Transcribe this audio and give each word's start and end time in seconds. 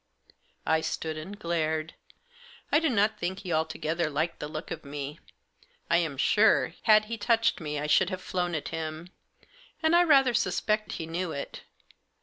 I 0.65 0.81
stood 0.81 1.15
and 1.15 1.37
glared. 1.37 1.93
I 2.71 2.79
do 2.79 2.89
not 2.89 3.19
think 3.19 3.41
he 3.41 3.51
alto 3.51 3.77
gether 3.77 4.09
liked 4.09 4.39
the 4.39 4.47
look 4.47 4.71
of 4.71 4.83
me; 4.83 5.19
I 5.91 5.97
am 5.97 6.17
sure 6.17 6.69
that 6.69 6.79
had 6.85 7.05
he 7.05 7.19
touched 7.19 7.61
me 7.61 7.77
I 7.79 7.85
should 7.85 8.09
have 8.09 8.19
flown 8.19 8.55
at 8.55 8.69
him, 8.69 9.09
and 9.83 9.95
I 9.95 10.03
rather 10.03 10.33
suspect 10.33 10.93
he 10.93 11.05
knew 11.05 11.33
it. 11.33 11.61